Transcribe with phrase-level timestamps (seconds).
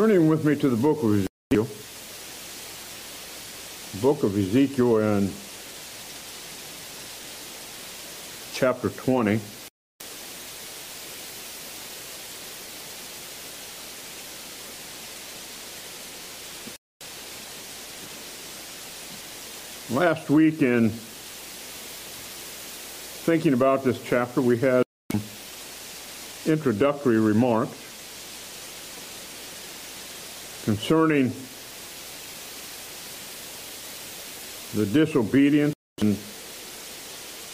[0.00, 1.68] Turning with me to the book of Ezekiel,
[4.00, 5.30] book of Ezekiel and
[8.54, 9.38] chapter 20.
[19.90, 20.88] Last week, in
[23.28, 24.82] thinking about this chapter, we had
[26.46, 27.89] introductory remarks
[30.70, 31.32] concerning
[34.74, 36.16] the disobedience and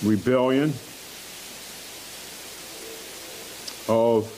[0.04, 0.70] rebellion
[3.88, 4.30] of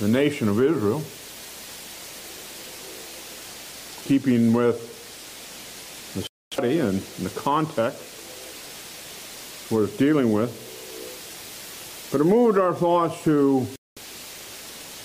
[0.00, 1.02] the nation of Israel,
[4.04, 4.78] keeping with
[6.14, 8.02] the study and the context
[9.70, 10.52] we're dealing with.
[12.12, 13.66] But it moved our thoughts to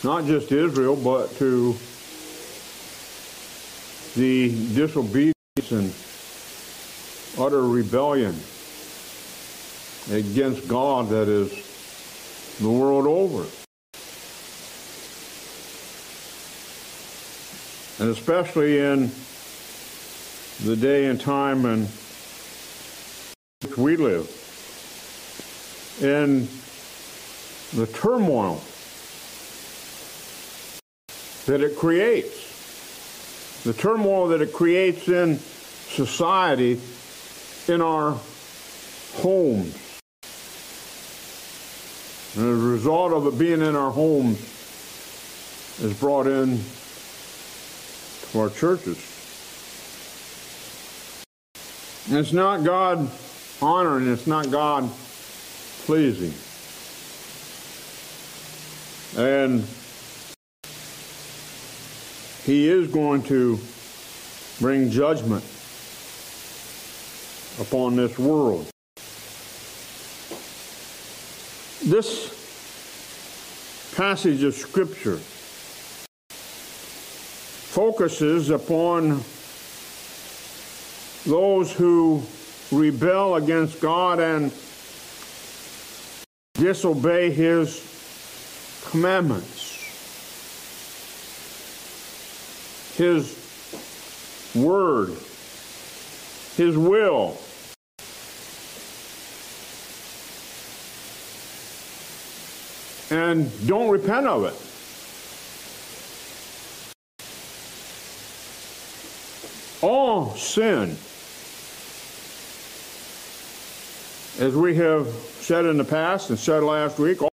[0.06, 1.76] not just Israel, but to
[4.16, 5.34] the disobedience
[5.72, 5.92] and
[7.44, 8.36] utter rebellion
[10.12, 11.50] against God that is
[12.60, 13.48] the world over.
[17.98, 19.10] And especially in
[20.66, 21.88] the day and time in
[23.64, 24.30] which we live,
[26.00, 26.48] in
[27.74, 28.62] the turmoil
[31.46, 36.80] that it creates, the turmoil that it creates in society,
[37.68, 38.18] in our
[39.16, 40.00] homes.
[42.36, 44.40] And as a result of it being in our homes,
[45.82, 46.60] is brought in
[48.32, 48.98] to our churches.
[52.08, 53.10] And it's not God
[53.62, 54.90] honoring, it's not God
[55.86, 56.34] pleasing.
[59.18, 59.66] And
[62.46, 63.60] he is going to
[64.60, 65.44] bring judgment
[67.60, 68.70] upon this world.
[71.84, 72.34] This
[73.96, 75.18] passage of Scripture
[77.74, 79.22] focuses upon
[81.26, 82.22] those who
[82.72, 84.54] rebel against God and
[86.54, 87.82] disobey His
[88.92, 89.65] commandments.
[92.98, 93.36] His
[94.56, 95.10] word,
[96.56, 97.38] His will.
[103.12, 104.54] And don't repent of it.
[109.84, 110.98] All sin,
[114.40, 117.30] as we have said in the past and said last week, all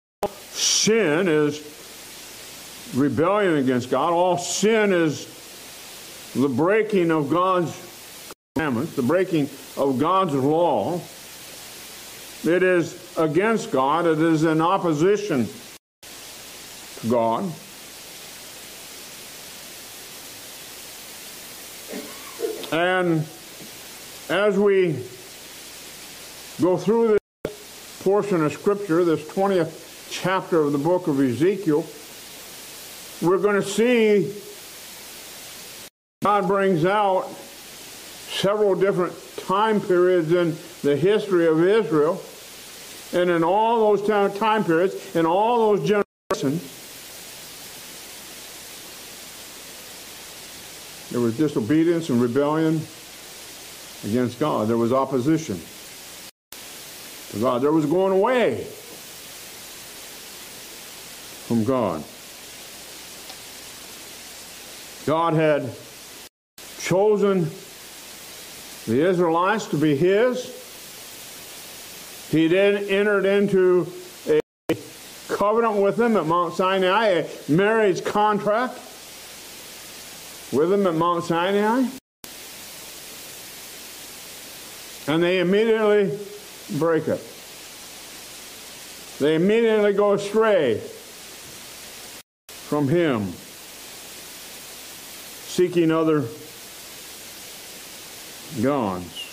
[0.50, 1.62] sin is
[2.96, 4.12] rebellion against God.
[4.12, 5.41] All sin is
[6.36, 7.76] the breaking of God's
[8.56, 11.02] commandments, the breaking of God's law.
[12.44, 15.48] It is against God, it is in opposition
[16.02, 17.52] to God.
[22.72, 23.26] And
[24.30, 24.94] as we
[26.62, 31.86] go through this portion of Scripture, this 20th chapter of the book of Ezekiel,
[33.22, 34.34] we're going to see
[36.24, 37.28] God brings out
[38.30, 42.22] several different time periods in the history of Israel.
[43.12, 46.62] And in all those time periods, in all those generations,
[51.10, 52.80] there was disobedience and rebellion
[54.04, 54.68] against God.
[54.68, 55.60] There was opposition
[57.32, 57.64] to God.
[57.64, 58.64] There was going away
[61.48, 62.04] from God.
[65.08, 65.68] God had
[66.92, 67.50] chosen
[68.86, 70.44] the Israelites to be his.
[72.30, 73.88] He then entered into
[74.28, 74.42] a
[75.30, 78.74] covenant with them at Mount Sinai, a marriage contract
[80.52, 81.88] with them at Mount Sinai.
[85.08, 86.20] And they immediately
[86.78, 87.22] break it.
[89.20, 90.82] They immediately go astray
[92.50, 93.32] from him,
[95.48, 96.26] seeking other
[98.62, 99.28] gods.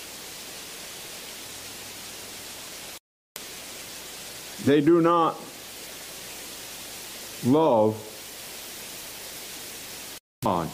[4.64, 5.36] They do not
[7.46, 7.96] love
[10.42, 10.68] God.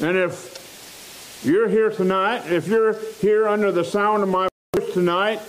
[0.00, 5.40] And if you're here tonight, if you're here under the sound of my voice tonight,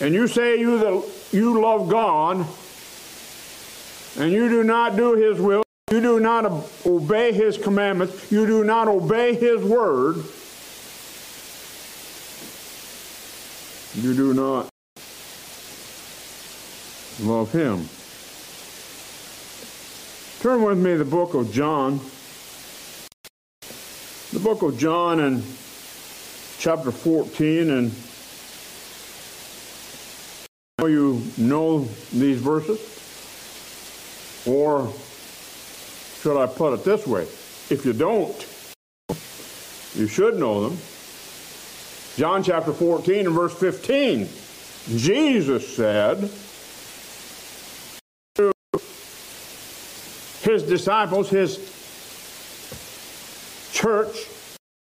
[0.00, 2.46] and you say you that you love God,
[4.18, 6.46] and you do not do His will, you do not
[6.86, 10.16] obey His commandments, you do not obey His word,
[13.94, 14.70] you do not
[17.20, 17.86] love Him.
[20.40, 22.00] Turn with me to the book of John.
[24.32, 25.44] The book of John and
[26.58, 27.92] chapter 14 and
[30.78, 32.80] you know these verses?
[34.46, 34.92] Or
[36.22, 37.22] should I put it this way?
[37.68, 38.46] If you don't,
[39.96, 40.78] you should know them.
[42.16, 44.28] John chapter 14 and verse 15.
[44.96, 46.30] Jesus said
[48.36, 48.52] to
[50.42, 51.56] his disciples, his
[53.72, 54.14] church,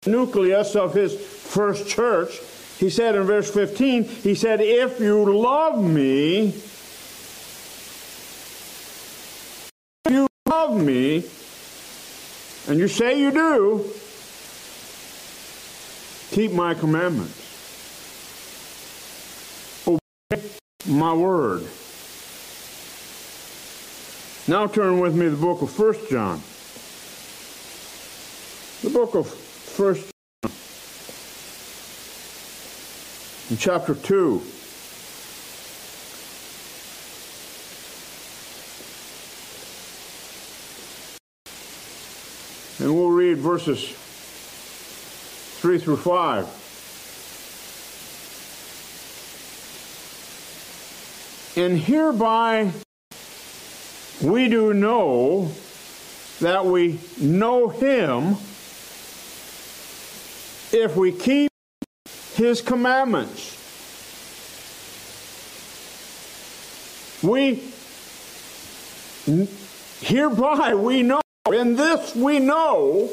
[0.05, 2.39] nucleus of his first church,
[2.77, 6.49] he said in verse 15, he said, If you love me,
[10.05, 11.23] if you love me,
[12.67, 13.89] and you say you do,
[16.29, 17.39] keep my commandments.
[19.87, 20.43] Obey
[20.85, 21.65] my word.
[24.47, 26.39] Now turn with me to the book of 1 John.
[28.83, 29.27] The book of
[29.79, 29.95] 1
[33.49, 34.52] in chapter 2.
[42.79, 43.93] And we'll read verses
[45.59, 46.47] 3 through 5.
[51.55, 52.71] And hereby
[54.21, 55.51] we do know
[56.39, 58.37] that we know him
[60.71, 61.51] if we keep
[62.33, 63.59] his commandments.
[67.21, 67.63] We
[70.01, 71.21] hereby we know,
[71.53, 73.09] in this we know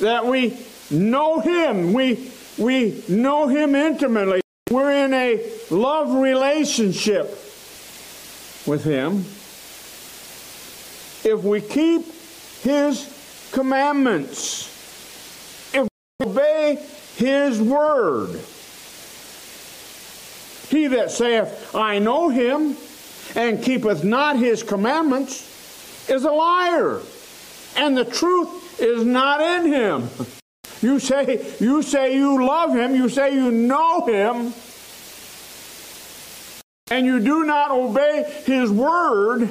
[0.00, 0.58] that we
[0.90, 1.92] know him.
[1.92, 4.40] We we know him intimately.
[4.70, 7.26] We're in a love relationship
[8.66, 9.24] with him.
[11.28, 12.04] If we keep
[12.62, 13.14] his
[13.52, 14.70] commandments
[15.72, 16.84] if we obey
[17.16, 18.40] his word.
[20.68, 22.76] He that saith, I know him,
[23.34, 25.50] and keepeth not his commandments,
[26.08, 27.00] is a liar,
[27.76, 30.08] and the truth is not in him.
[30.82, 34.52] You say you say you love him, you say you know him,
[36.90, 39.50] and you do not obey his word,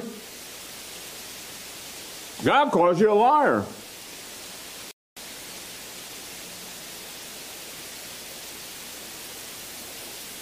[2.44, 3.64] God calls you a liar.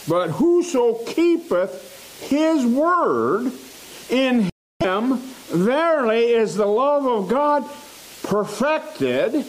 [0.09, 1.92] But whoso keepeth
[2.23, 3.53] his word,
[4.11, 5.17] in him
[5.49, 7.65] verily is the love of God
[8.23, 9.47] perfected.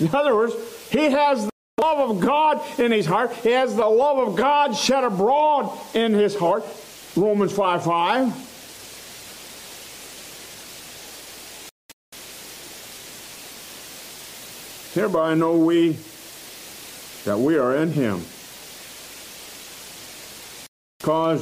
[0.00, 0.54] In other words,
[0.90, 1.50] he has the
[1.80, 3.32] love of God in his heart.
[3.32, 6.64] He has the love of God shed abroad in his heart.
[7.16, 8.44] Romans 5 5.
[14.94, 15.98] Hereby know we
[17.24, 18.24] that we are in him
[21.08, 21.40] because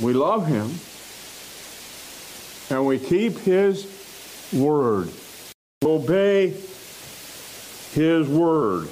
[0.00, 0.70] we love him
[2.70, 3.88] and we keep his
[4.52, 5.10] word.
[5.84, 6.50] Obey
[7.94, 8.88] his word.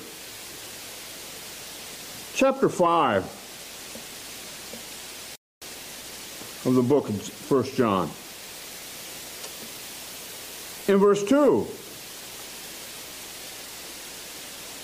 [2.34, 3.22] Chapter 5
[6.66, 8.10] of the book of 1 John.
[10.92, 11.64] In verse 2,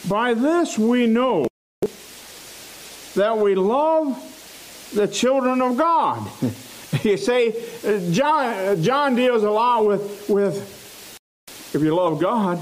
[0.09, 1.49] by this we know
[3.14, 6.28] that we love the children of God.
[7.02, 7.54] you see,
[8.12, 11.19] John, John deals a lot with, with
[11.75, 12.59] if you love God,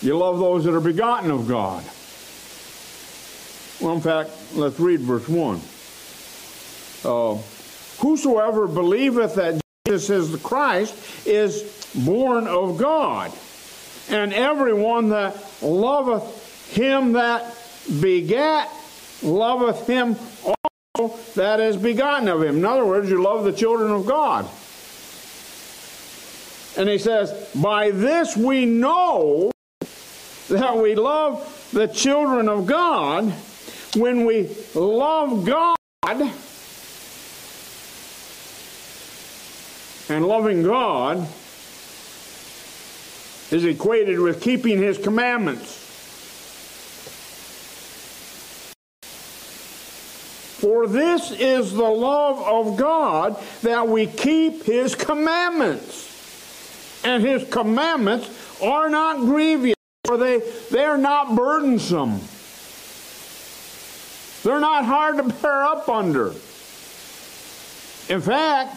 [0.00, 1.84] you love those that are begotten of God.
[3.80, 5.60] Well, in fact, let's read verse 1.
[7.04, 7.38] Uh,
[8.00, 10.94] Whosoever believeth that Jesus is the Christ
[11.26, 13.32] is born of God.
[14.08, 17.56] And everyone that loveth him that
[18.00, 18.70] begat
[19.22, 22.58] loveth him also that is begotten of him.
[22.58, 24.48] In other words, you love the children of God.
[26.76, 29.50] And he says, By this we know
[30.48, 33.32] that we love the children of God
[33.96, 35.76] when we love God.
[40.10, 41.28] And loving God
[43.50, 45.87] is equated with keeping his commandments.
[50.58, 57.00] For this is the love of God that we keep his commandments.
[57.04, 58.28] And his commandments
[58.60, 59.74] are not grievous,
[60.04, 60.40] for they,
[60.72, 62.20] they are not burdensome.
[64.42, 66.30] They're not hard to bear up under.
[68.08, 68.76] In fact,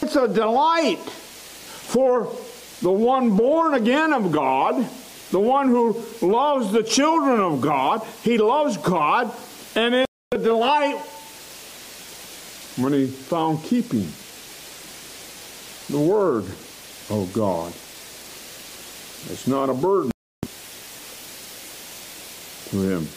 [0.00, 2.34] it's a delight for
[2.80, 4.88] the one born again of God,
[5.32, 8.06] the one who loves the children of God.
[8.22, 9.30] He loves God,
[9.74, 10.07] and
[10.38, 10.98] delight
[12.76, 14.08] when he found keeping
[15.90, 16.44] the word
[17.10, 17.72] of God.
[19.32, 20.10] It's not a burden
[22.70, 23.08] to him.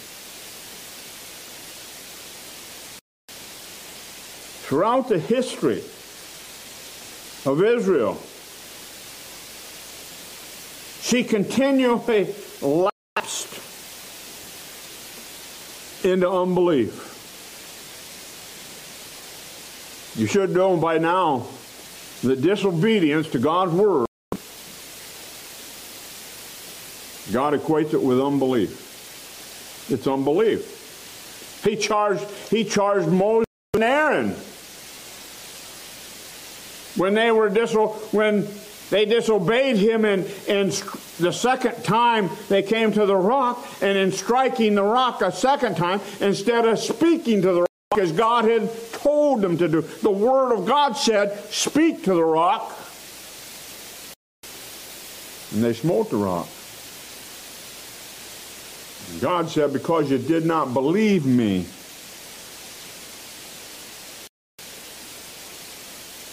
[4.67, 5.83] Throughout the history
[7.45, 8.17] of Israel,
[11.01, 13.59] she continually lapsed
[16.05, 17.10] into unbelief.
[20.15, 21.47] You should know by now
[22.23, 24.05] that disobedience to God's word,
[27.31, 29.89] God equates it with unbelief.
[29.89, 31.61] It's unbelief.
[31.63, 34.35] He charged, he charged Moses and Aaron
[36.97, 38.47] when they were diso- when
[38.89, 40.71] they disobeyed him and, and
[41.19, 45.77] the second time they came to the rock and in striking the rock a second
[45.77, 48.69] time instead of speaking to the rock as God had
[49.01, 49.81] told them to do.
[49.81, 52.77] The word of God said, speak to the rock.
[55.53, 56.47] And they smote the rock.
[59.11, 61.65] And God said, because you did not believe me,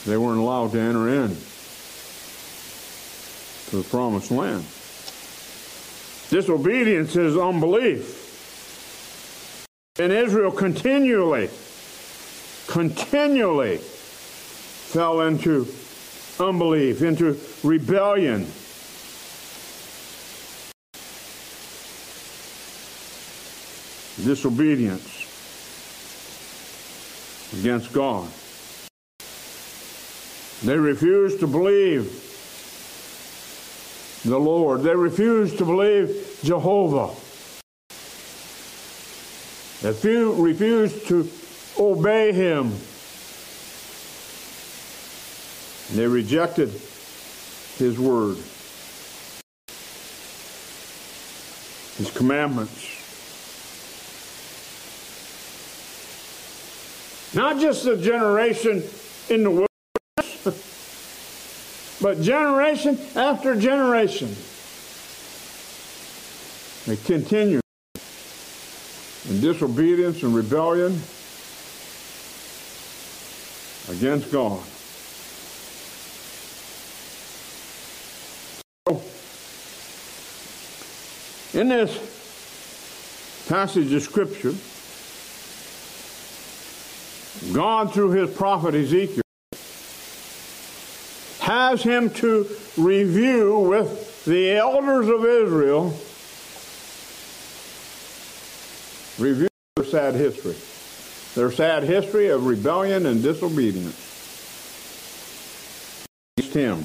[0.06, 1.36] they weren't allowed to enter in
[3.70, 4.64] to the promised land.
[6.30, 8.26] Disobedience is unbelief.
[9.98, 11.50] And Israel continually,
[12.68, 15.66] continually fell into
[16.38, 18.46] unbelief, into rebellion.
[24.24, 25.14] Disobedience
[27.58, 28.28] against God.
[30.62, 32.24] They refused to believe
[34.24, 34.82] the Lord.
[34.82, 37.14] They refused to believe Jehovah.
[39.80, 41.30] They refused to
[41.78, 42.72] obey him.
[45.94, 46.68] They rejected
[47.78, 48.36] his word,
[51.96, 52.96] his commandments.
[57.34, 58.82] Not just the generation
[59.30, 59.68] in the wilderness,
[62.02, 64.34] but generation after generation,
[66.86, 67.60] they continue
[69.28, 71.00] in disobedience and rebellion
[73.90, 74.62] against God.
[81.54, 84.54] In this passage of Scripture,
[87.52, 89.22] God, through his prophet Ezekiel,
[91.40, 95.94] has him to review with the elders of Israel,
[99.18, 100.54] review their sad history,
[101.34, 103.96] their sad history of rebellion and disobedience
[106.36, 106.82] against him.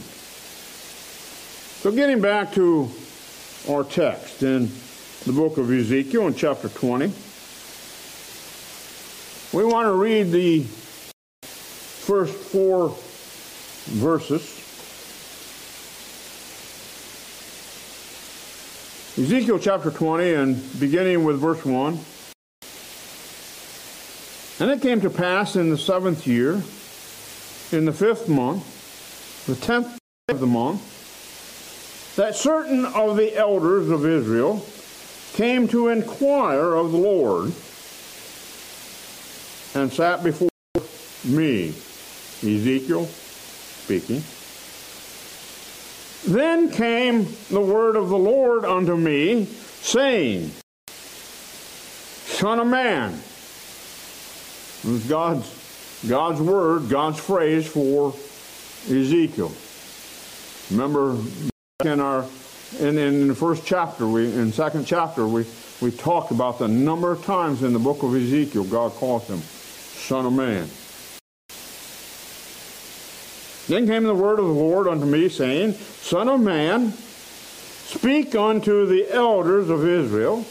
[1.81, 2.89] So getting back to
[3.69, 4.69] our text in
[5.25, 7.12] the book of Ezekiel in chapter 20,
[9.53, 10.63] we want to read the
[11.43, 12.95] first four
[13.85, 14.59] verses.
[19.17, 22.00] Ezekiel chapter 20 and beginning with verse 1.
[24.63, 26.53] And it came to pass in the seventh year,
[27.74, 34.05] in the fifth month, the tenth of the month, that certain of the elders of
[34.05, 34.65] Israel
[35.34, 37.51] came to inquire of the Lord
[39.75, 40.48] and sat before
[41.25, 41.74] me.
[42.41, 43.08] Ezekiel
[43.84, 44.24] speaking.
[46.25, 49.43] Then came the word of the Lord unto me,
[49.82, 50.51] saying,
[50.88, 53.22] Son of man,
[55.07, 58.13] God's, God's word, God's phrase for
[58.89, 59.51] Ezekiel.
[60.71, 61.17] Remember
[61.83, 62.25] in our
[62.79, 65.45] in, in the first chapter, we in second chapter, we,
[65.81, 69.39] we talked about the number of times in the book of Ezekiel God calls him
[69.39, 70.67] Son of Man.
[73.67, 78.85] Then came the word of the Lord unto me, saying, Son of man, speak unto
[78.85, 80.45] the elders of Israel,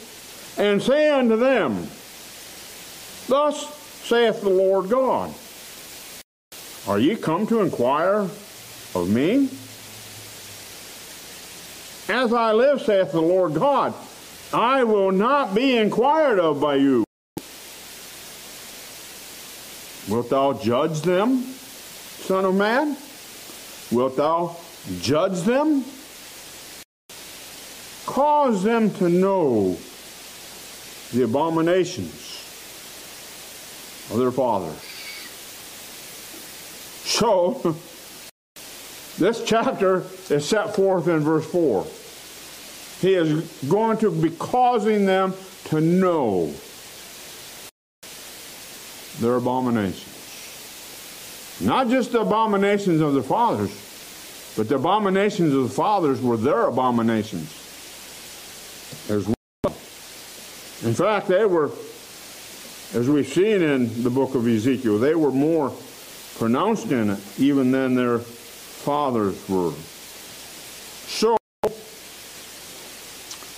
[0.56, 1.88] and say unto them,
[3.28, 5.32] Thus saith the Lord God.
[6.88, 8.28] Are ye come to inquire
[8.94, 9.48] of me?
[12.08, 13.94] As I live, saith the Lord God,
[14.52, 17.04] I will not be inquired of by you.
[20.08, 22.96] Wilt thou judge them, Son of Man?
[23.92, 24.56] Wilt thou
[25.00, 25.84] judge them?
[28.04, 29.78] Cause them to know
[31.12, 32.21] the abominations
[34.10, 34.78] of their fathers.
[37.04, 37.76] So,
[39.18, 41.86] this chapter is set forth in verse 4.
[43.00, 46.52] He is going to be causing them to know
[49.20, 50.08] their abominations.
[51.60, 53.70] Not just the abominations of the fathers,
[54.56, 57.58] but the abominations of the fathers were their abominations
[59.08, 59.36] as well.
[60.84, 61.70] In fact, they were,
[62.94, 65.72] as we've seen in the book of Ezekiel, they were more
[66.36, 69.72] pronounced in it even than their fathers were.
[71.08, 71.36] So,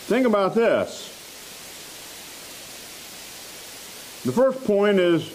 [0.07, 1.11] think about this.
[4.25, 5.29] The first point is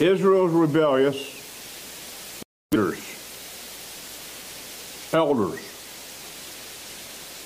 [0.00, 1.34] Israel's rebellious
[2.70, 3.00] leaders,
[5.12, 5.60] elders.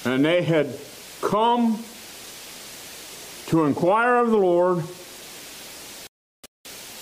[0.04, 0.78] And they had
[1.22, 1.82] come
[3.46, 4.84] to inquire of the Lord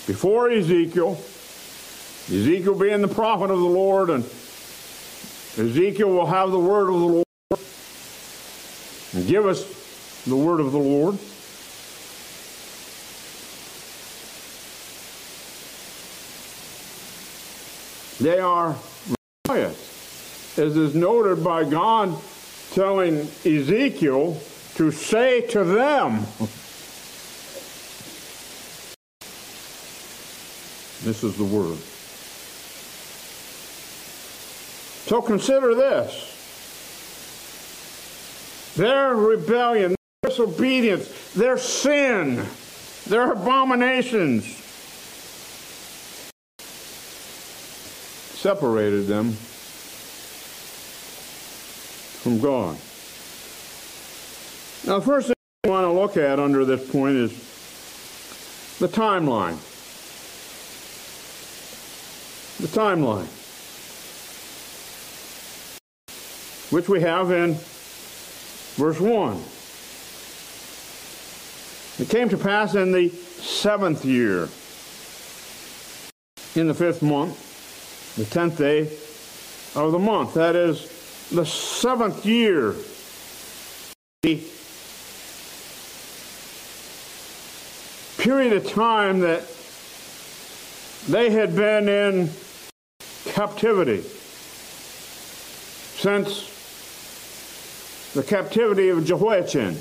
[0.09, 1.11] before Ezekiel,
[2.35, 4.23] Ezekiel being the prophet of the Lord, and
[5.55, 7.25] Ezekiel will have the word of the Lord
[9.13, 9.61] and give us
[10.25, 11.19] the word of the Lord.
[18.19, 18.75] They are
[19.45, 22.19] rebellious, as is noted by God
[22.71, 24.41] telling Ezekiel
[24.73, 26.25] to say to them,
[31.03, 31.77] This is the word.
[35.07, 36.25] So consider this.
[38.75, 42.45] Their rebellion, their disobedience, their sin,
[43.07, 44.45] their abominations
[48.39, 49.31] separated them
[52.21, 52.77] from God.
[54.85, 57.31] Now, the first thing I want to look at under this point is
[58.79, 59.57] the timeline.
[62.59, 63.27] The timeline.
[66.71, 67.55] Which we have in
[68.75, 69.41] verse 1.
[71.99, 74.49] It came to pass in the seventh year,
[76.55, 78.81] in the fifth month, the tenth day
[79.75, 80.33] of the month.
[80.33, 82.75] That is the seventh year.
[84.23, 84.43] The
[88.17, 89.43] period of time that
[91.07, 92.29] they had been in
[93.33, 94.01] captivity
[96.01, 96.45] since
[98.13, 99.77] the captivity of Jehoiachin.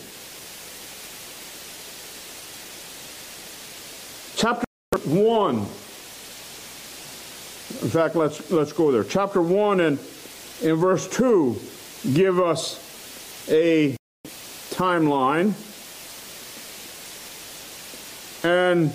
[4.37, 4.67] Chapter
[5.09, 5.67] 1
[7.83, 9.05] in fact, let's, let's go there.
[9.05, 9.99] Chapter 1 and
[10.63, 11.57] in verse 2
[12.13, 13.95] give us a
[14.71, 15.53] timeline.
[18.43, 18.93] And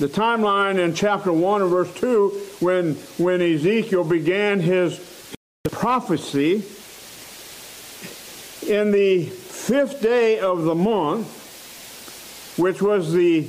[0.00, 2.28] the timeline in chapter 1 and verse 2,
[2.60, 4.98] when, when Ezekiel began his
[5.70, 6.64] prophecy,
[8.66, 11.26] in the fifth day of the month,
[12.56, 13.42] which was the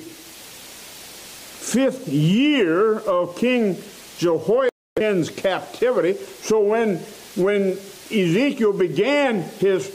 [1.61, 3.77] fifth year of King
[4.17, 6.15] Jehoiachin's captivity.
[6.15, 6.97] So when
[7.35, 7.77] when
[8.11, 9.89] Ezekiel began his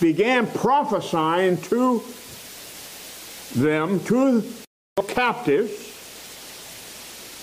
[0.00, 2.04] began prophesying to
[3.56, 4.44] them, to
[4.98, 5.94] the captives,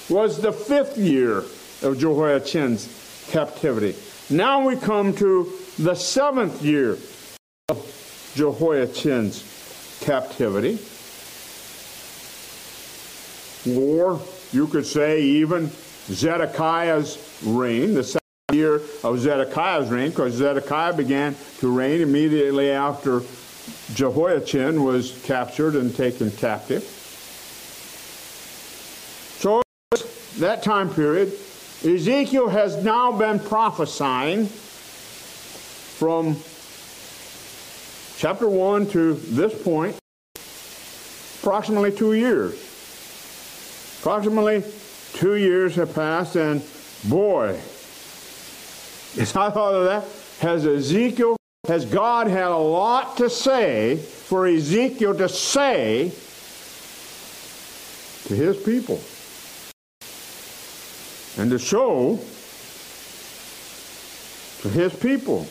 [0.10, 1.38] was the fifth year
[1.84, 2.90] of Jehoiachin's
[3.32, 3.96] captivity.
[4.30, 6.98] Now we come to the seventh year
[7.70, 9.42] of Jehoiachin's
[10.02, 10.80] captivity.
[13.66, 14.20] War
[14.52, 15.72] you could say even
[16.08, 23.22] Zedekiah's reign, the second year of Zedekiah's reign, because Zedekiah began to reign immediately after
[23.94, 26.92] Jehoiachin was captured and taken captive.
[29.40, 29.62] So,
[30.40, 31.34] that time period,
[31.84, 34.48] Ezekiel has now been prophesying
[35.98, 36.36] from
[38.18, 39.96] chapter 1 to this point,
[41.40, 42.54] approximately two years.
[44.00, 44.64] Approximately
[45.14, 46.62] two years have passed, and
[47.06, 47.60] boy,
[49.18, 50.06] as I thought of that,
[50.40, 56.12] has Ezekiel, has God had a lot to say for Ezekiel to say
[58.28, 59.00] to his people
[61.38, 62.20] and to show
[64.62, 65.48] to his people.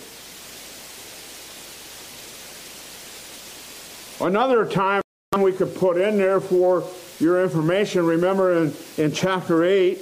[4.21, 5.03] Another time
[5.39, 6.85] we could put in there for
[7.21, 9.99] your information, remember in, in chapter 8,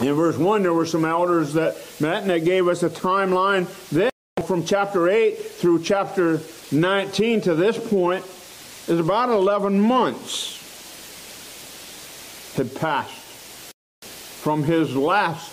[0.00, 3.68] in verse 1, there were some elders that met and they gave us a timeline
[3.90, 4.10] then
[4.46, 6.40] from chapter 8 through chapter
[6.72, 8.24] 19 to this point
[8.88, 10.60] is about 11 months
[12.56, 13.23] had passed
[14.44, 15.50] from his last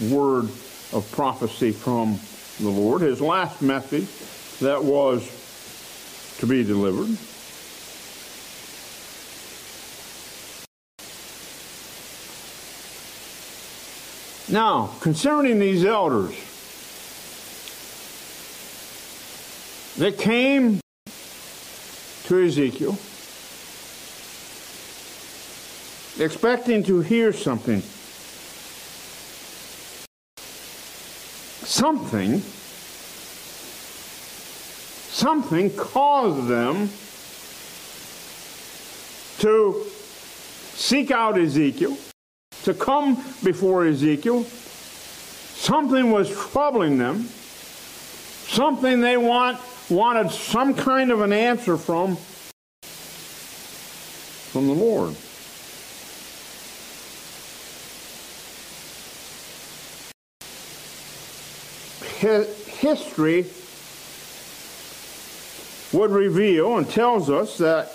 [0.00, 0.44] word
[0.92, 2.20] of prophecy from
[2.60, 4.06] the Lord, his last message
[4.60, 5.26] that was
[6.38, 7.18] to be delivered.
[14.48, 16.36] Now, concerning these elders,
[19.96, 20.78] they came
[22.26, 22.96] to Ezekiel
[26.20, 27.82] expecting to hear something.
[31.68, 32.40] Something,
[35.10, 36.88] something caused them
[39.40, 39.84] to
[40.72, 41.98] seek out Ezekiel,
[42.62, 44.44] to come before Ezekiel.
[44.44, 52.16] Something was troubling them, something they want, wanted some kind of an answer from
[54.52, 55.14] from the Lord.
[62.18, 63.46] History
[65.92, 67.88] would reveal and tells us that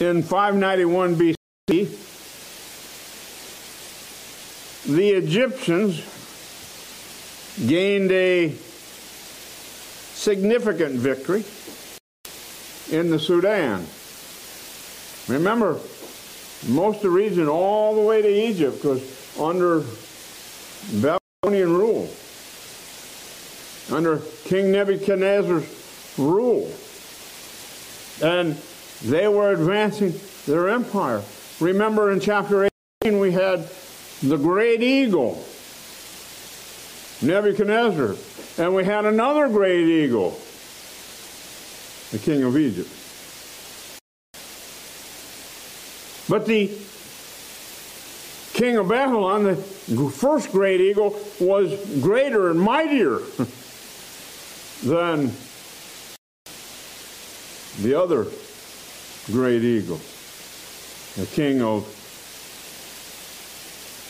[0.00, 2.04] in 591 BC,
[4.86, 6.02] the Egyptians
[7.66, 8.52] gained a
[10.14, 11.44] significant victory
[12.90, 13.86] in the Sudan.
[15.28, 15.78] Remember,
[16.68, 19.84] most of the region all the way to Egypt was under
[21.48, 22.10] Babylonian rule,
[23.90, 26.70] under King Nebuchadnezzar's rule.
[28.22, 28.54] And
[29.02, 30.12] they were advancing
[30.46, 31.22] their empire.
[31.58, 32.68] Remember in chapter
[33.02, 33.66] 18 we had
[34.22, 35.42] the great eagle,
[37.22, 38.16] Nebuchadnezzar,
[38.58, 40.38] and we had another great eagle,
[42.10, 42.90] the king of Egypt.
[46.28, 46.70] But the
[48.58, 49.54] king of Babylon, the
[50.10, 53.20] first great eagle, was greater and mightier
[54.82, 55.30] than
[57.80, 58.26] the other
[59.26, 60.00] great eagle,
[61.14, 61.86] the king of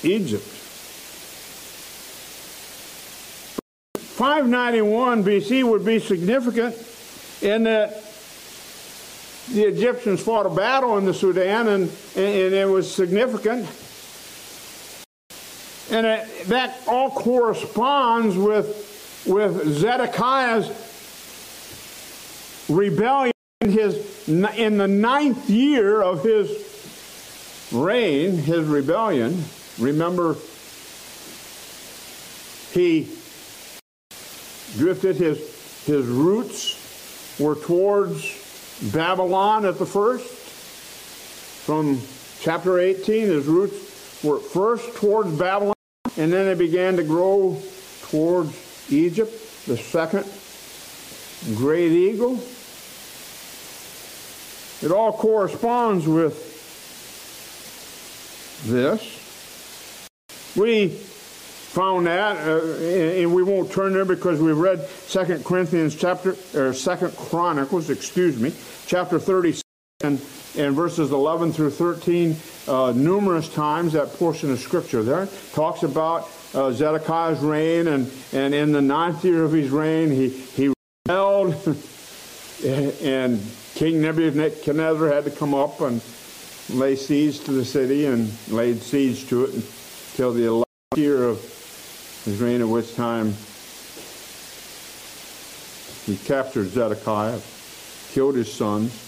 [0.02, 0.42] Egypt.
[3.98, 6.74] 591 BC would be significant
[7.42, 8.02] in that
[9.50, 11.82] the Egyptians fought a battle in the Sudan and,
[12.16, 13.68] and it was significant
[15.90, 20.68] and it, that all corresponds with, with Zedekiah's
[22.68, 29.44] rebellion in, his, in the ninth year of his reign, his rebellion.
[29.78, 30.34] Remember,
[32.72, 33.08] he
[34.76, 40.26] drifted, his, his roots were towards Babylon at the first.
[41.64, 42.00] From
[42.40, 45.74] chapter 18, his roots were first towards Babylon.
[46.18, 47.62] And then it began to grow
[48.02, 48.52] towards
[48.90, 49.32] Egypt,
[49.66, 50.26] the second
[51.54, 52.42] great eagle.
[54.82, 56.44] It all corresponds with
[58.66, 59.00] this.
[60.56, 62.60] We found that, uh,
[63.20, 68.38] and we won't turn there because we've read Second Corinthians chapter, or Second Chronicles, excuse
[68.38, 68.52] me,
[68.86, 69.62] chapter 36
[70.00, 70.20] and,
[70.58, 75.28] and verses 11 through 13 uh, numerous times, that portion of Scripture there.
[75.52, 80.28] Talks about uh, Zedekiah's reign, and, and in the ninth year of his reign, he,
[80.28, 80.72] he
[81.06, 81.54] rebelled,
[82.64, 83.40] and
[83.74, 86.02] King Nebuchadnezzar had to come up and
[86.70, 89.54] lay siege to the city and laid siege to it
[90.10, 90.64] until the 11th
[90.96, 91.38] year of
[92.24, 93.32] his reign, at which time
[96.04, 97.38] he captured Zedekiah,
[98.12, 99.07] killed his sons,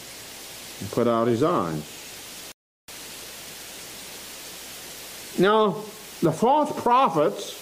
[0.81, 1.99] and put out his eyes.
[5.39, 5.83] Now,
[6.21, 7.57] the false prophets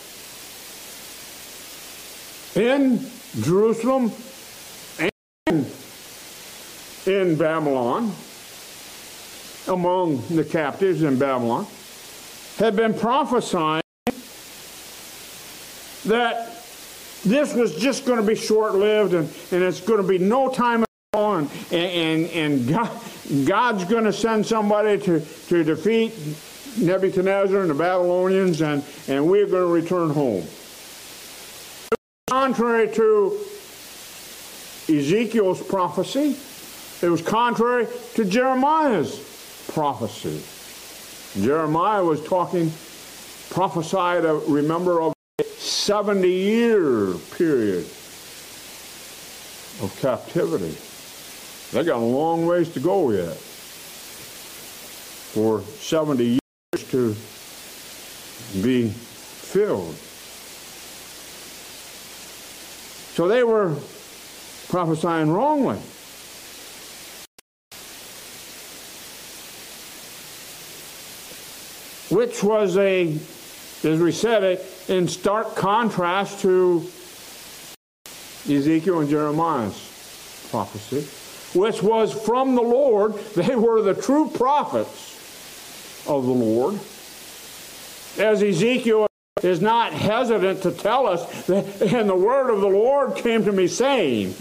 [2.56, 3.06] in
[3.40, 4.10] Jerusalem
[4.98, 5.66] and
[7.06, 8.12] in Babylon,
[9.68, 11.66] among the captives in Babylon,
[12.58, 13.82] had been prophesying
[16.06, 16.48] that
[17.24, 20.50] this was just going to be short lived and, and it's going to be no
[20.50, 20.84] time.
[21.14, 22.90] And, and, and God,
[23.46, 26.12] God's going to send somebody to, to defeat
[26.78, 30.44] Nebuchadnezzar and the Babylonians, and, and we're going to return home.
[32.28, 33.40] Contrary to
[34.90, 36.36] Ezekiel's prophecy,
[37.00, 40.42] it was contrary to Jeremiah's prophecy.
[41.42, 42.70] Jeremiah was talking,
[43.48, 47.86] prophesied, a, remember, of a 70 year period
[49.80, 50.76] of captivity.
[51.72, 53.36] They got a long ways to go yet
[55.34, 57.14] for 70 years to
[58.62, 59.94] be filled.
[63.14, 63.76] So they were
[64.68, 65.76] prophesying wrongly.
[72.10, 73.12] Which was a,
[73.84, 74.58] as we said, a,
[74.90, 76.88] in stark contrast to
[78.48, 81.06] Ezekiel and Jeremiah's prophecy
[81.54, 83.14] which was from the Lord.
[83.34, 86.78] They were the true prophets of the Lord.
[88.18, 89.06] As Ezekiel
[89.42, 93.52] is not hesitant to tell us, that, and the word of the Lord came to
[93.52, 94.34] me saying,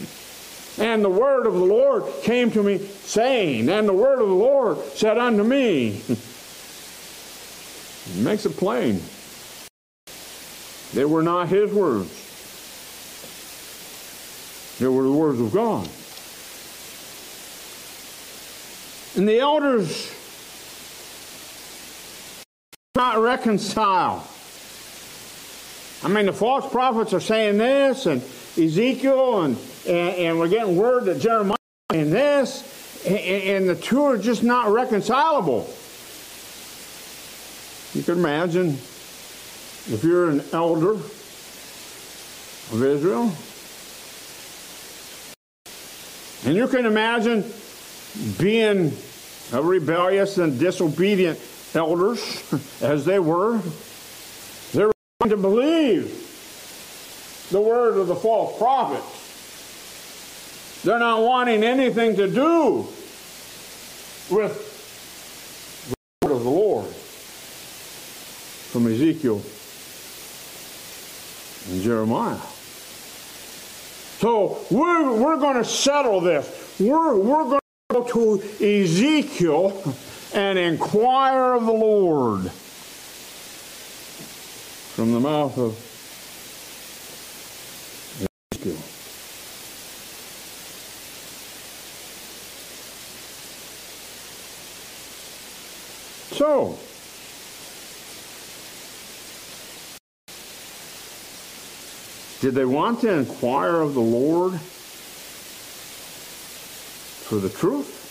[0.80, 4.34] and the word of the Lord came to me saying, and the word of the
[4.34, 6.02] Lord said unto me.
[8.15, 9.02] Makes it plain.
[10.93, 12.26] They were not his words.
[14.80, 15.89] They were the words of God.
[19.18, 20.14] And the elders
[22.96, 24.28] not reconcile.
[26.04, 28.22] I mean, the false prophets are saying this, and
[28.56, 31.58] Ezekiel, and, and, and we're getting word that Jeremiah
[31.90, 35.68] and this, and, and the two are just not reconcilable.
[37.96, 38.78] You can imagine
[39.90, 43.32] if you're an elder of Israel,
[46.46, 47.52] and you can imagine
[48.38, 48.96] being
[49.52, 51.40] rebellious and disobedient
[51.74, 52.44] elders,
[52.82, 53.60] as they were,
[54.74, 56.24] they were going to believe
[57.52, 59.04] the word of the false prophet.
[60.84, 62.88] They're not wanting anything to do
[64.30, 66.86] with the word of the Lord
[68.72, 69.42] from Ezekiel
[71.72, 72.38] and Jeremiah.
[74.20, 76.76] So we're, we're going to settle this.
[76.80, 79.95] We're, we're going go to Ezekiel
[80.34, 82.52] and inquire of the Lord
[84.91, 85.71] from the mouth of
[88.52, 88.76] Ezekiel.
[96.36, 96.78] So,
[102.41, 104.60] did they want to inquire of the Lord?
[107.28, 108.06] For the truth.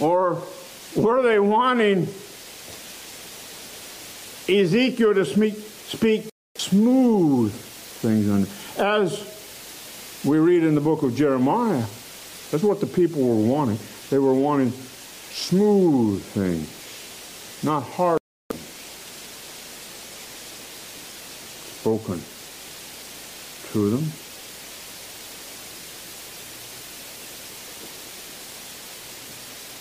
[0.00, 0.42] Or
[0.96, 2.08] were they wanting
[4.48, 8.28] Ezekiel to speak, speak smooth things?
[8.28, 8.46] On,
[8.84, 11.84] as we read in the book of Jeremiah,
[12.50, 13.78] that's what the people were wanting.
[14.10, 14.72] They were wanting
[15.30, 18.18] smooth things, not hard.
[21.86, 22.20] Spoken
[23.70, 24.04] to them.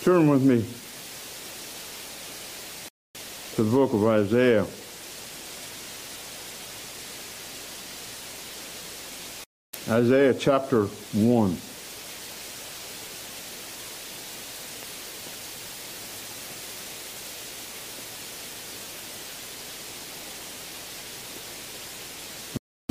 [0.04, 0.63] Turn with me
[3.56, 4.68] to the book of Isaiah.
[9.89, 11.58] Isaiah chapter 1.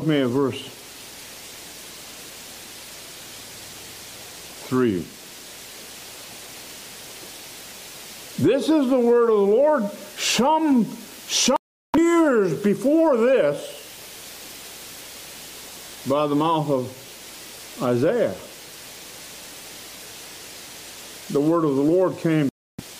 [0.06, 0.62] Me at verse
[4.66, 5.04] 3.
[8.38, 9.84] This is the word of the Lord.
[10.16, 10.84] Some,
[11.28, 11.56] some
[11.96, 13.82] years before this,
[16.08, 18.34] by the mouth of Isaiah,
[21.32, 22.48] the word of the Lord came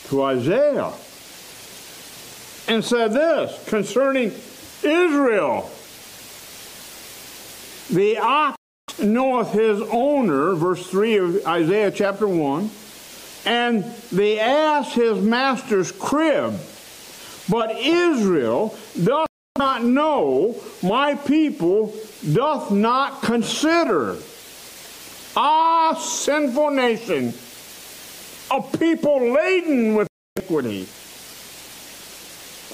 [0.09, 0.93] to Isaiah
[2.69, 4.33] and said this concerning
[4.83, 5.71] Israel.
[7.91, 8.57] The ox
[8.99, 12.71] knoweth his owner, verse 3 of Isaiah chapter 1,
[13.45, 16.59] and the ass his master's crib.
[17.49, 21.95] But Israel doth not know, my people
[22.33, 24.17] doth not consider.
[25.37, 27.35] Ah, sinful nation,
[28.51, 30.83] a people laden with iniquity,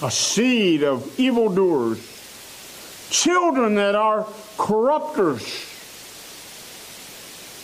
[0.07, 2.11] a seed of evildoers
[3.11, 4.27] children that are
[4.61, 5.67] corrupters.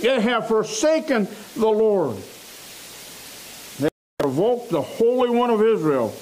[0.00, 2.16] They have forsaken the Lord.
[3.78, 6.14] They have provoked the Holy One of Israel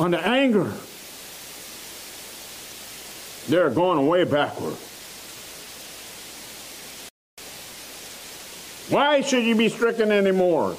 [0.00, 0.72] unto anger.
[3.48, 4.74] They're going away backward.
[8.88, 10.76] Why should you be stricken anymore?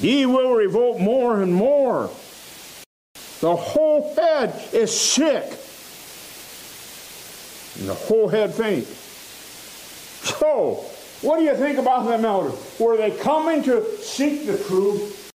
[0.00, 2.10] Ye will revolt more and more.
[3.40, 5.58] The whole head is sick.
[7.78, 8.86] And the whole head faint.
[8.86, 10.84] So,
[11.22, 12.54] what do you think about them elders?
[12.78, 15.32] Were they coming to seek the truth?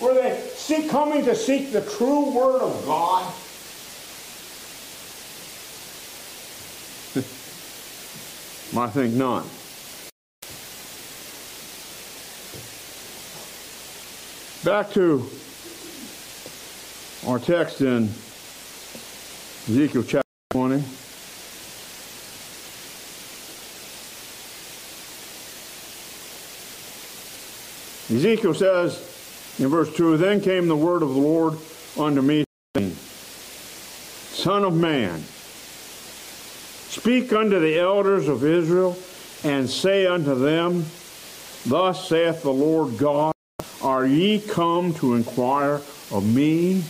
[0.00, 0.46] Were they
[0.88, 3.32] coming to seek the true word of God?
[8.76, 9.46] I think not.
[14.64, 15.28] Back to
[17.26, 18.08] our text in
[19.68, 20.25] Ezekiel chapter
[20.56, 20.76] 20.
[28.08, 31.58] Ezekiel says in verse 2 Then came the word of the Lord
[31.98, 32.92] unto me, saying,
[34.32, 35.20] Son of man,
[36.88, 38.96] speak unto the elders of Israel,
[39.44, 40.86] and say unto them,
[41.66, 43.34] Thus saith the Lord God,
[43.82, 46.82] Are ye come to inquire of me?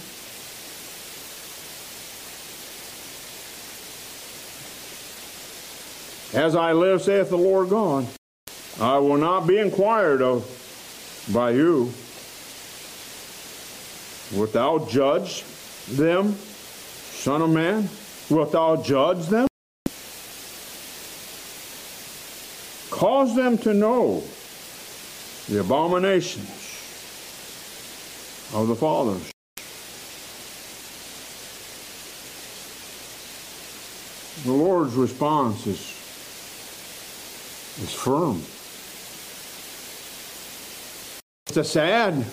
[6.34, 8.06] As I live, saith the Lord God,
[8.80, 10.44] I will not be inquired of
[11.32, 11.92] by you.
[14.32, 15.44] Wilt thou judge
[15.88, 17.88] them, Son of Man?
[18.28, 19.46] Wilt thou judge them?
[22.90, 24.22] Cause them to know
[25.48, 26.50] the abominations
[28.52, 29.30] of the fathers.
[34.44, 35.95] The Lord's response is,
[37.78, 38.42] is firm.
[41.46, 42.24] It's a sad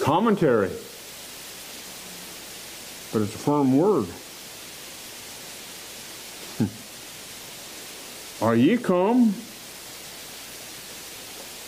[0.00, 0.70] commentary,
[3.12, 4.06] but it's a firm word.
[8.48, 9.34] Are ye come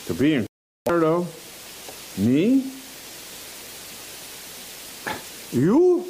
[0.06, 2.72] to be inquired of me?
[5.52, 6.04] You?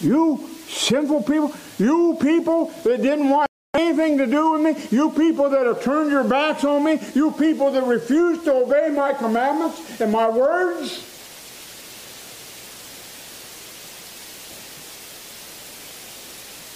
[0.00, 1.52] You sinful people?
[1.78, 4.86] You people that didn't want anything to do with me?
[4.90, 7.00] You people that have turned your backs on me?
[7.14, 11.04] You people that refuse to obey my commandments and my words?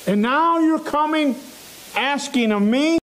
[0.07, 1.37] And now you're coming
[1.95, 2.99] asking of me?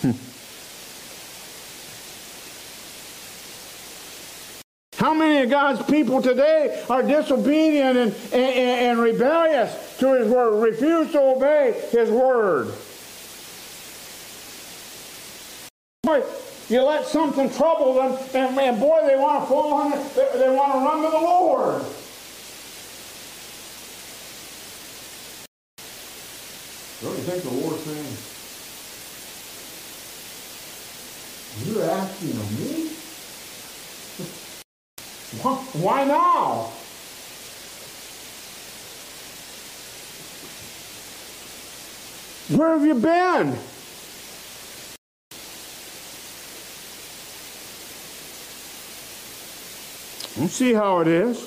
[0.00, 0.33] Hmm.
[5.04, 8.54] How many of God's people today are disobedient and, and,
[8.88, 12.72] and, rebellious to His word, refuse to obey His word?
[16.04, 16.22] Boy,
[16.70, 19.90] you let something trouble them, and, and boy, they want to fall on.
[19.90, 21.82] They, they want to run to the Lord.
[27.02, 28.16] Don't you think the Lord's saying,
[31.74, 32.83] You're asking of me?
[35.42, 36.70] Why now?
[42.56, 43.58] Where have you been?
[50.36, 51.40] You see how it is.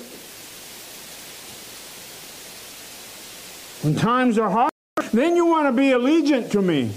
[3.82, 4.72] When times are hard,
[5.12, 6.90] then you want to be allegiant to me.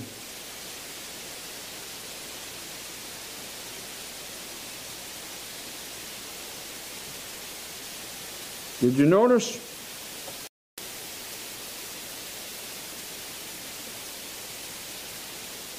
[8.82, 9.69] Did you notice?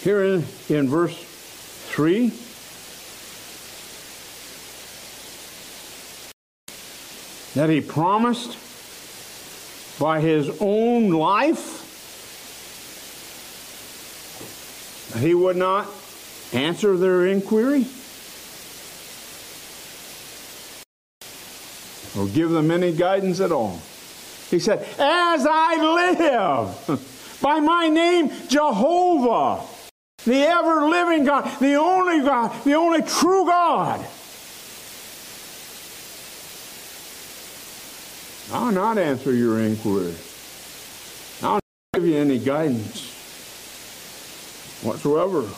[0.04, 2.28] Here in, in verse 3,
[7.54, 8.56] that he promised
[9.98, 11.80] by his own life
[15.18, 15.88] he would not
[16.52, 17.84] answer their inquiry
[22.16, 23.80] or give them any guidance at all.
[24.50, 27.08] He said, As I live,
[27.42, 29.64] by my name, Jehovah,
[30.24, 34.06] the ever living God, the only God, the only true God.
[38.52, 40.14] I'll not answer your inquiry.
[41.42, 41.62] I'll not
[41.94, 43.10] give you any guidance
[44.82, 45.48] whatsoever.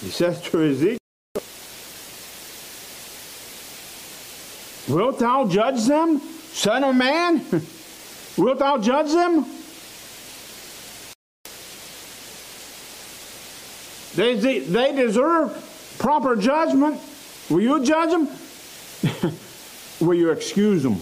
[0.00, 0.98] He says to Ezekiel,
[4.88, 6.20] Wilt thou judge them,
[6.52, 7.44] son of man?
[8.38, 9.44] Wilt thou judge them?
[14.14, 17.00] They, they deserve proper judgment.
[17.50, 18.28] Will you judge them?
[20.00, 21.00] Will you excuse them?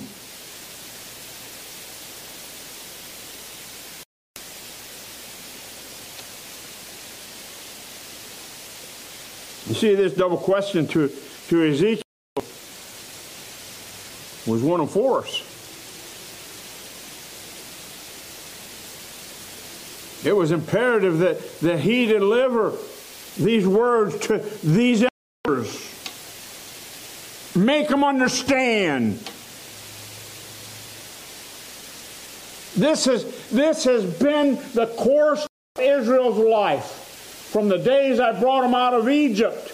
[9.77, 11.13] See, this double question to,
[11.49, 12.03] to Ezekiel
[14.47, 15.43] was one of force.
[20.25, 22.73] It was imperative that, that he deliver
[23.39, 25.05] these words to these
[25.45, 25.93] elders.
[27.55, 29.19] Make them understand.
[32.77, 37.06] This has, this has been the course of Israel's life
[37.57, 39.73] from the days I brought them out of Egypt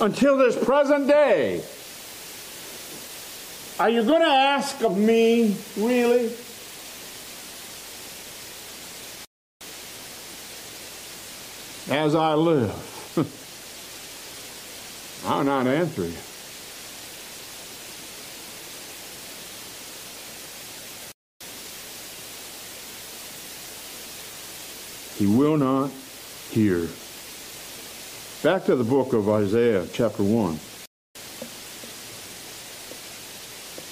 [0.00, 1.62] until this present day.
[3.78, 6.32] Are you going to ask of me, really?
[11.88, 12.74] As I live,
[15.24, 16.16] I'll not answer you.
[25.16, 25.92] He will not
[26.50, 26.88] hear.
[28.42, 30.58] Back to the book of Isaiah, chapter 1.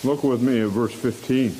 [0.05, 1.55] Look with me at verse 15.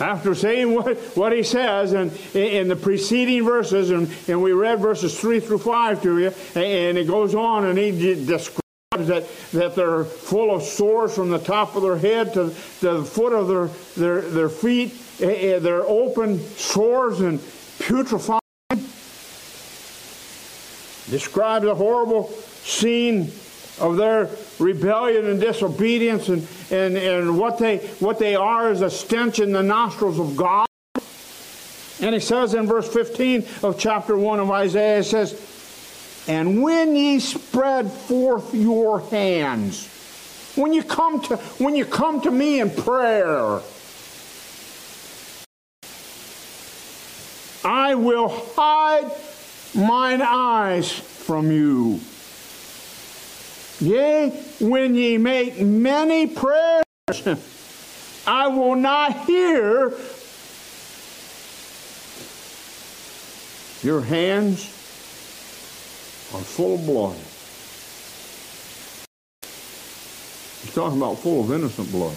[0.00, 4.78] After saying what, what he says in, in the preceding verses, and, and we read
[4.78, 8.62] verses 3 through 5 to you, and it goes on and he describes
[8.92, 13.04] that, that they're full of sores from the top of their head to, to the
[13.04, 13.66] foot of their,
[13.96, 14.94] their, their feet.
[15.18, 17.40] They're open sores and
[17.80, 18.37] putrefying.
[21.10, 22.28] Describes a horrible
[22.62, 23.30] scene
[23.80, 24.28] of their
[24.58, 29.52] rebellion and disobedience and, and, and what, they, what they are is a stench in
[29.52, 30.66] the nostrils of God.
[32.00, 36.94] And he says in verse 15 of chapter 1 of Isaiah, it says, And when
[36.94, 39.88] ye spread forth your hands,
[40.54, 43.60] when you come to, when you come to me in prayer,
[47.64, 49.10] I will hide
[49.78, 52.00] mine eyes from you.
[53.80, 56.82] Yea, when ye make many prayers,
[58.26, 59.92] I will not hear.
[63.82, 64.64] Your hands
[66.34, 67.16] are full of blood.
[70.62, 72.16] He's talking about full of innocent blood.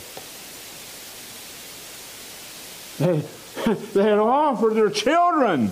[2.97, 5.71] They, they had offered their children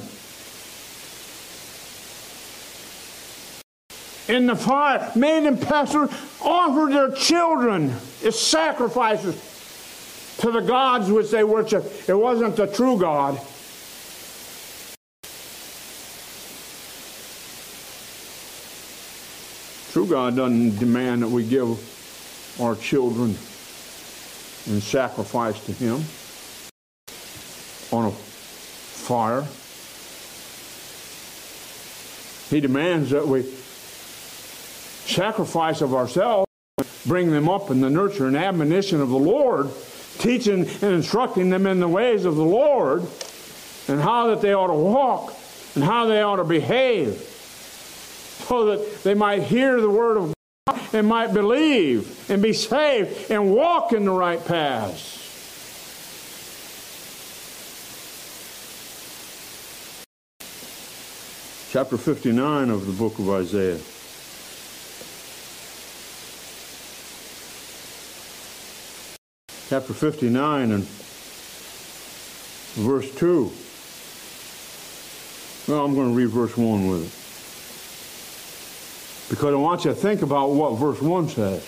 [4.30, 6.10] in the fire, men and pastors
[6.42, 7.92] offered their children
[8.24, 9.36] as sacrifices
[10.38, 11.84] to the gods which they worship.
[12.08, 13.42] It wasn't the true God.
[19.92, 23.30] True God doesn't demand that we give our children
[24.68, 26.04] in sacrifice to Him
[27.92, 29.44] on a fire.
[32.52, 33.44] He demands that we
[35.10, 36.46] sacrifice of ourselves,
[37.06, 39.70] bring them up in the nurture and admonition of the Lord,
[40.20, 43.06] teaching and instructing them in the ways of the Lord,
[43.88, 45.34] and how that they ought to walk,
[45.76, 47.14] and how they ought to behave,
[48.48, 50.34] so that they might hear the word of
[50.68, 55.18] God and might believe and be saved and walk in the right paths.
[61.72, 63.78] Chapter 59 of the book of Isaiah.
[69.70, 70.84] Chapter 59 and
[72.74, 73.54] verse 2.
[75.68, 77.12] Well, I'm going to read verse 1 with it.
[79.30, 81.64] Because I want you to think about what verse 1 says.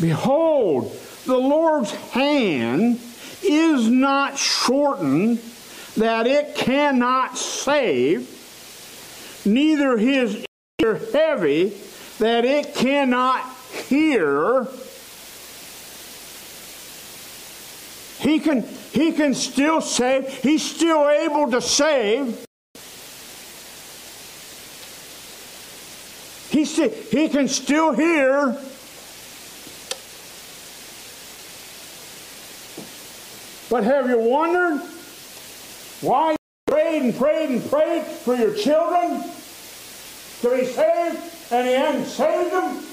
[0.00, 3.00] Behold, the Lord's hand
[3.42, 5.40] is not shortened
[5.96, 8.30] that it cannot save,
[9.44, 10.46] neither his
[10.80, 11.76] ear heavy
[12.20, 13.44] that it cannot
[13.88, 14.68] hear.
[18.20, 18.62] He can,
[18.92, 20.28] he can still save.
[20.28, 22.44] He's still able to save.
[26.50, 28.58] He, he can still hear.
[33.70, 34.82] But have you wondered
[36.02, 39.22] why you prayed and prayed and prayed for your children
[40.42, 41.18] to be saved,
[41.52, 42.89] and he hadn't saved them?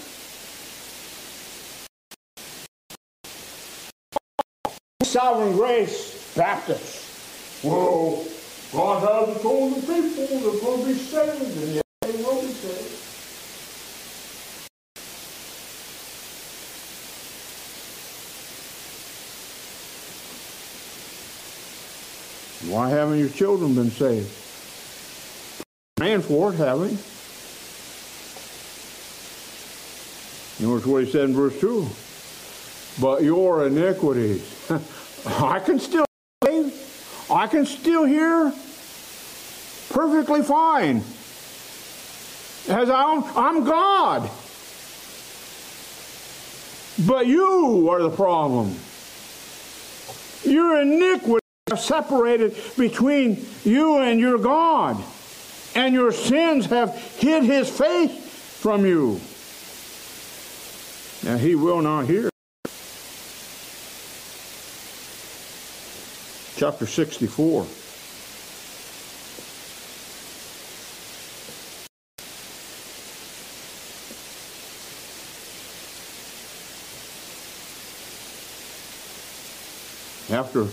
[5.18, 7.64] Sovereign Grace Baptist.
[7.64, 8.24] Well,
[8.72, 12.50] God has told the people they're going to be saved, and yet they will be
[12.50, 12.94] saved.
[22.72, 24.32] Why haven't your children been saved?
[25.96, 26.98] Praying for it, haven't you?
[30.68, 31.88] Notice what he said in verse 2.
[33.02, 34.54] But your iniquities.
[35.44, 36.06] I can still.
[37.30, 38.54] I can still hear
[39.90, 40.98] perfectly fine.
[42.70, 44.30] As I'm, I'm God.
[47.06, 48.74] But you are the problem.
[50.44, 55.04] Your iniquity separated between you and your God,
[55.76, 58.12] and your sins have hid his face
[58.62, 59.20] from you.
[61.24, 62.30] Now he will not hear.
[66.58, 67.68] Chapter 64.
[80.32, 80.68] After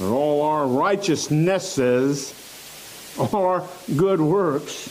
[0.00, 2.32] all our righteousnesses,
[3.18, 4.86] all our good works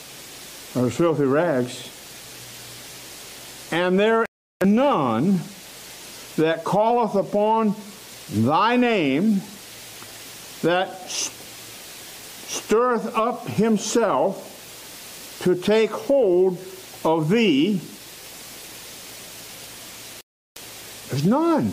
[0.75, 1.89] are filthy rags.
[3.71, 4.25] And there
[4.59, 5.39] is none
[6.39, 7.75] that calleth upon
[8.31, 9.41] thy name
[10.61, 14.45] that stirreth up himself
[15.43, 16.57] to take hold
[17.03, 17.81] of thee.
[21.09, 21.71] There's none.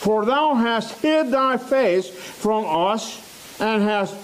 [0.00, 4.14] For thou hast hid thy face from us and hast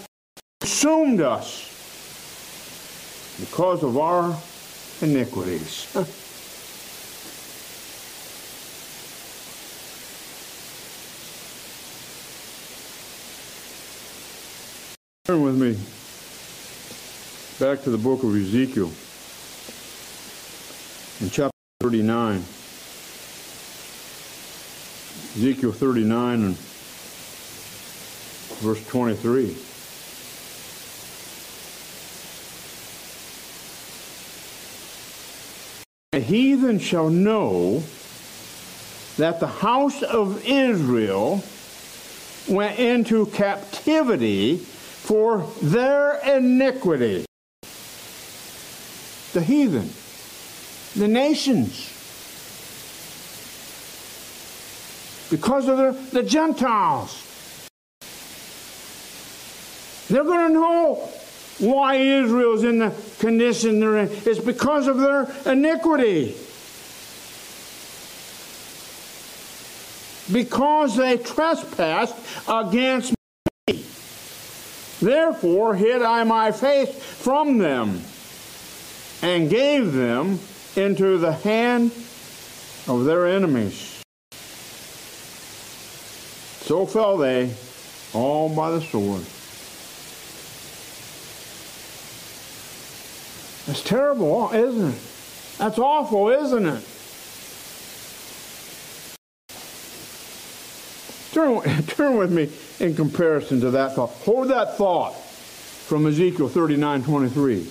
[0.61, 1.71] consumed us
[3.41, 4.35] because of our
[5.05, 5.87] iniquities.
[15.27, 15.73] Turn with me
[17.59, 18.91] back to the book of Ezekiel
[21.21, 21.51] in chapter
[21.81, 22.45] 39.
[25.37, 26.57] Ezekiel 39 and
[28.61, 29.74] verse 23.
[36.25, 37.83] Heathen shall know
[39.17, 41.45] that the house of Israel
[42.49, 47.25] went into captivity for their iniquity.
[49.33, 49.91] The heathen,
[50.97, 51.95] the nations.
[55.31, 57.21] because of the, the Gentiles.
[60.09, 61.09] They're going to know
[61.59, 64.09] why Israel's in the condition they're in.
[64.25, 66.35] It's because of their iniquity.
[70.33, 72.17] Because they trespassed
[72.49, 73.15] against
[73.69, 73.85] me.
[75.01, 78.01] Therefore hid I my face from them
[79.23, 80.39] and gave them
[80.77, 81.93] into the hand
[82.89, 84.03] of their enemies.
[86.63, 87.53] So fell they,
[88.15, 89.25] all by the sword.
[93.67, 94.99] That's terrible, isn't it?
[95.59, 96.85] That's awful, isn't it?
[101.33, 102.51] Turn, turn with me
[102.85, 104.11] in comparison to that thought.
[104.25, 107.71] Hold that thought from Ezekiel 39 23.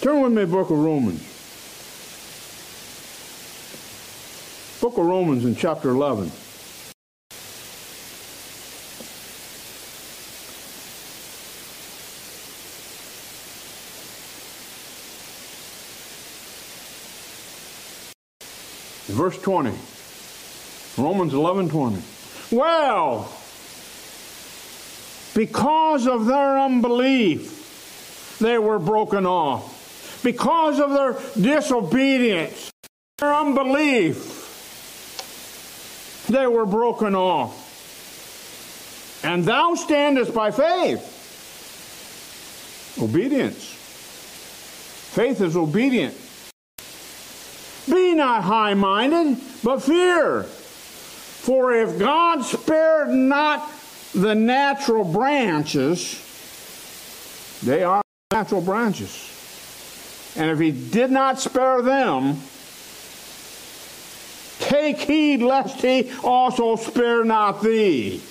[0.00, 1.20] Turn with me book of Romans.
[4.80, 6.30] Book of Romans in chapter 11.
[19.14, 19.72] Verse 20.
[20.98, 22.02] Romans 11 20.
[22.50, 23.32] Well,
[25.34, 30.20] because of their unbelief, they were broken off.
[30.24, 32.72] Because of their disobedience,
[33.18, 34.40] their unbelief,
[36.28, 37.60] they were broken off.
[39.24, 41.12] And thou standest by faith.
[43.00, 43.64] Obedience.
[45.14, 46.14] Faith is obedient.
[47.88, 50.44] Be not high minded, but fear.
[50.44, 53.70] For if God spared not
[54.14, 56.20] the natural branches,
[57.62, 59.30] they are natural branches.
[60.36, 62.40] And if he did not spare them,
[64.58, 68.22] take heed lest he also spare not thee.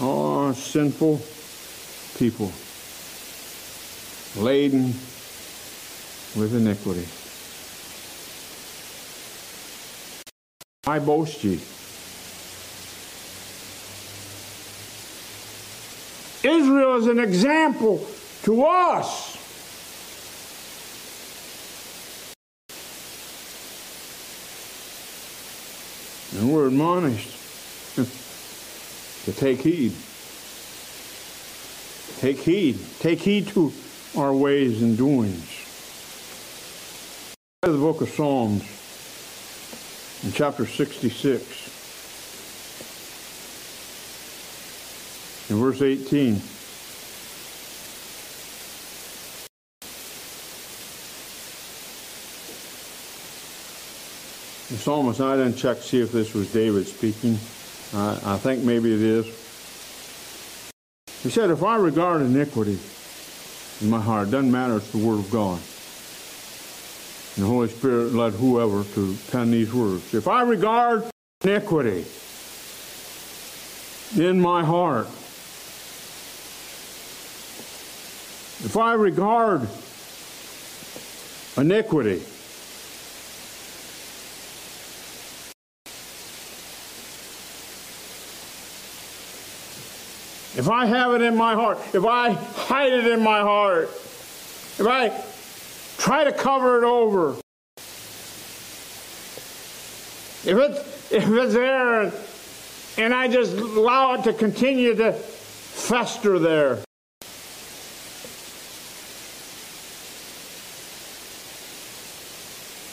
[0.00, 1.20] Oh, sinful
[2.18, 2.52] people,
[4.36, 4.86] laden
[6.36, 7.06] with iniquity.
[10.86, 11.60] I boast ye.
[16.42, 18.04] Israel is an example
[18.44, 19.36] to us.
[26.34, 27.30] And we're admonished
[29.24, 29.92] to take heed.
[32.18, 32.78] Take heed.
[32.98, 33.72] Take heed to
[34.16, 35.64] our ways and doings.
[37.62, 38.62] The book of Psalms
[40.24, 41.68] in chapter 66
[45.48, 46.34] in verse 18.
[54.66, 57.38] The psalmist, I didn't check to see if this was David speaking.
[57.94, 59.47] Uh, I think maybe it is.
[61.22, 62.78] He said, If I regard iniquity
[63.80, 65.60] in my heart, doesn't matter, it's the Word of God.
[67.36, 70.14] And the Holy Spirit led whoever to pen these words.
[70.14, 71.04] If I regard
[71.42, 72.04] iniquity
[74.16, 75.06] in my heart,
[78.64, 79.68] if I regard
[81.56, 82.22] iniquity,
[90.58, 94.86] if I have it in my heart, if I hide it in my heart, if
[94.88, 95.10] I
[95.98, 97.36] try to cover it over,
[100.44, 102.12] if it's, if it's there and,
[102.98, 106.80] and I just allow it to continue to fester there,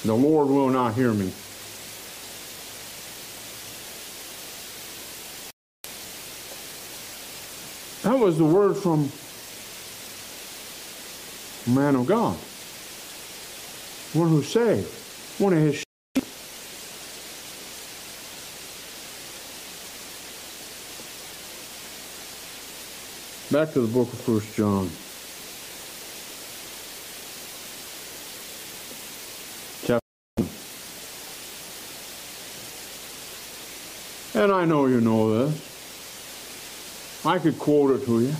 [0.03, 1.34] the Lord will not hear me.
[8.16, 9.11] That was the word from
[11.76, 12.38] man of God.
[14.13, 14.88] One who saved.
[15.38, 15.86] One of his sheep.
[23.51, 24.89] Back to the book of First John.
[29.86, 30.49] Chapter
[34.41, 35.74] And I know you know this.
[37.26, 38.36] I could quote it to you.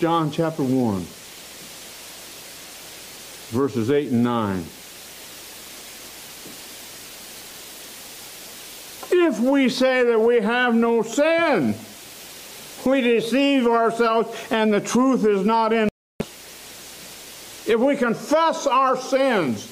[0.00, 1.06] John chapter 1,
[3.52, 4.64] verses 8 and 9.
[9.12, 11.76] If we say that we have no sin,
[12.84, 15.88] we deceive ourselves and the truth is not in
[16.18, 16.28] us.
[17.68, 19.68] If we confess our sins,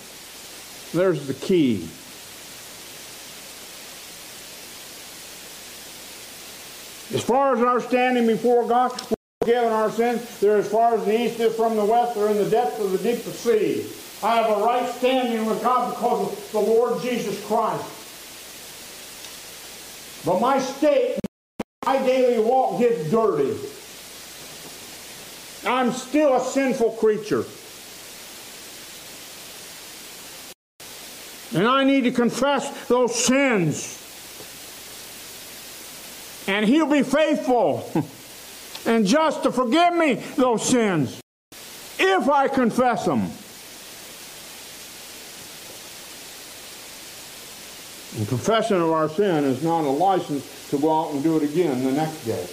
[0.92, 1.88] there's the key.
[7.12, 10.38] As far as our standing before God, we're forgiven our sins.
[10.38, 12.14] They're as far as the east is from the west.
[12.14, 13.84] They're in the depths of the deepest sea.
[14.22, 17.84] I have a right standing with God because of the Lord Jesus Christ.
[20.24, 21.18] But my state,
[21.84, 23.58] my daily walk gets dirty.
[25.66, 27.44] I'm still a sinful creature.
[31.58, 33.99] And I need to confess those sins.
[36.50, 37.88] And he'll be faithful
[38.84, 41.20] and just to forgive me those sins
[41.96, 43.20] if I confess them.
[48.18, 51.44] And confession of our sin is not a license to go out and do it
[51.44, 52.44] again the next day.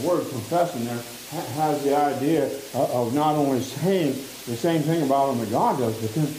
[0.00, 1.02] The word confessing there
[1.56, 6.00] has the idea of not only saying the same thing about them that God does,
[6.00, 6.32] but then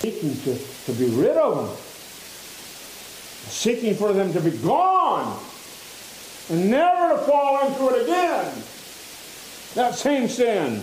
[0.00, 1.87] seeking to, to be rid of them
[3.48, 5.38] seeking for them to be gone
[6.50, 8.62] and never to fall into it again.
[9.74, 10.82] That same sin.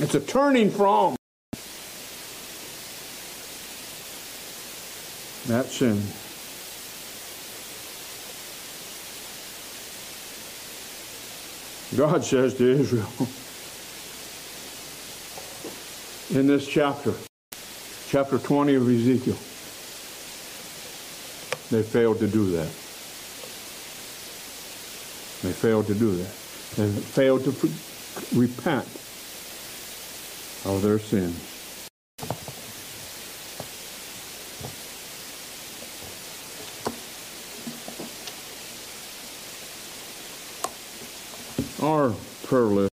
[0.00, 1.16] It's a turning from
[5.48, 6.02] that sin.
[11.96, 13.08] God says to Israel
[16.38, 17.14] in this chapter,
[18.08, 19.36] chapter 20 of Ezekiel,
[21.70, 22.68] they failed to do that.
[25.42, 26.34] They failed to do that.
[26.76, 27.50] They failed to
[28.36, 28.86] repent
[30.64, 31.44] of their sins.
[41.80, 42.12] Our
[42.44, 42.97] prayer list.